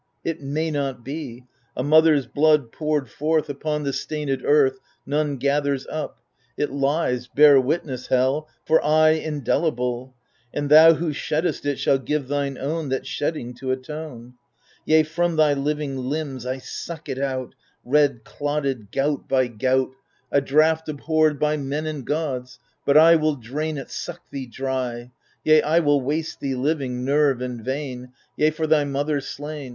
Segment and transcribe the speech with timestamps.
[0.23, 1.45] It may not be
[1.77, 4.79] I a mother's blood, poured forth Upon the stainM earth.
[5.05, 6.23] None gathers up:
[6.57, 8.07] it lies— bear witness.
[8.07, 12.89] Hell 1— For aye indelible I And thou who sheddest it shalt give thine own
[12.89, 14.33] That shedding to atone!
[14.85, 17.53] Yea, from thy living limbs I suck it out.
[17.85, 19.91] Red, clotted, gout by gout,—
[20.31, 22.57] THE FURIES 149 A draught abhorred of men and gods;
[22.87, 25.11] but I Will drain it, suck thee dry;
[25.43, 29.69] Yea, I will waste thee living, nerve and vein; Yea, for thy mother slain.